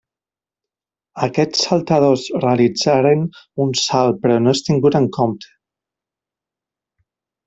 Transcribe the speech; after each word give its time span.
Aquests 1.25 1.65
saltadors 1.65 2.23
realitzaren 2.45 3.21
un 3.65 3.75
salt 3.81 4.17
però 4.23 4.39
no 4.47 4.55
és 4.59 4.63
tingut 4.71 4.97
en 5.01 5.07
compte. 5.19 5.53